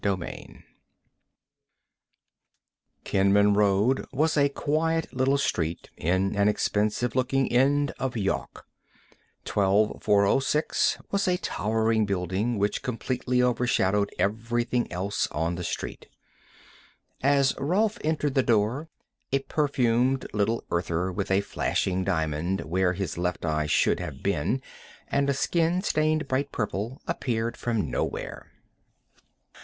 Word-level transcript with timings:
Kenman 3.03 3.53
Road 3.55 4.03
was 4.11 4.35
a 4.35 4.49
quiet 4.49 5.13
little 5.13 5.37
street 5.37 5.91
in 5.95 6.35
an 6.35 6.47
expensive 6.47 7.15
looking 7.15 7.51
end 7.51 7.91
of 7.99 8.17
Yawk. 8.17 8.65
12406 9.45 10.97
was 11.11 11.27
a 11.27 11.37
towering 11.37 12.07
building 12.07 12.57
which 12.57 12.81
completely 12.81 13.43
overshadowed 13.43 14.09
everything 14.17 14.91
else 14.91 15.27
on 15.27 15.53
the 15.53 15.63
street. 15.63 16.07
As 17.21 17.53
Rolf 17.59 17.99
entered 18.03 18.33
the 18.33 18.41
door, 18.41 18.89
a 19.31 19.37
perfumed 19.43 20.25
little 20.33 20.63
Earther 20.71 21.11
with 21.11 21.29
a 21.29 21.41
flashing 21.41 22.03
diamond 22.03 22.61
where 22.61 22.93
his 22.93 23.19
left 23.19 23.45
eye 23.45 23.67
should 23.67 23.99
have 23.99 24.23
been 24.23 24.63
and 25.09 25.29
a 25.29 25.33
skin 25.35 25.83
stained 25.83 26.27
bright 26.27 26.51
purple 26.51 27.03
appeared 27.05 27.55
from 27.55 27.91
nowhere. 27.91 28.49